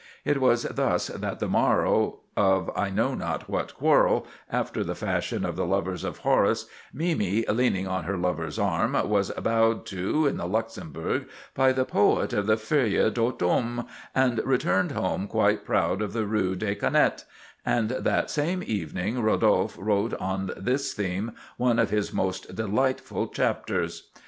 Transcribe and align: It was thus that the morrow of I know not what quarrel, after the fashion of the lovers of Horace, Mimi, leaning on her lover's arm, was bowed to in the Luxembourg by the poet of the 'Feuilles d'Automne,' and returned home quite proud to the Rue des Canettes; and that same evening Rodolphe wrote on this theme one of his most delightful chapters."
It 0.25 0.41
was 0.41 0.63
thus 0.63 1.09
that 1.09 1.37
the 1.39 1.47
morrow 1.47 2.21
of 2.35 2.71
I 2.75 2.89
know 2.89 3.13
not 3.13 3.47
what 3.47 3.75
quarrel, 3.75 4.25
after 4.51 4.83
the 4.83 4.95
fashion 4.95 5.45
of 5.45 5.55
the 5.55 5.65
lovers 5.67 6.03
of 6.03 6.17
Horace, 6.17 6.65
Mimi, 6.91 7.45
leaning 7.47 7.87
on 7.87 8.05
her 8.05 8.17
lover's 8.17 8.57
arm, 8.57 8.93
was 9.07 9.29
bowed 9.29 9.85
to 9.85 10.25
in 10.25 10.37
the 10.37 10.47
Luxembourg 10.47 11.27
by 11.53 11.71
the 11.71 11.85
poet 11.85 12.33
of 12.33 12.47
the 12.47 12.57
'Feuilles 12.57 13.13
d'Automne,' 13.13 13.85
and 14.15 14.41
returned 14.43 14.93
home 14.93 15.27
quite 15.27 15.65
proud 15.65 15.99
to 15.99 16.07
the 16.07 16.25
Rue 16.25 16.55
des 16.55 16.73
Canettes; 16.73 17.25
and 17.63 17.89
that 17.91 18.31
same 18.31 18.63
evening 18.65 19.21
Rodolphe 19.21 19.77
wrote 19.79 20.15
on 20.15 20.49
this 20.57 20.95
theme 20.95 21.33
one 21.57 21.77
of 21.77 21.91
his 21.91 22.11
most 22.11 22.55
delightful 22.55 23.27
chapters." 23.27 24.09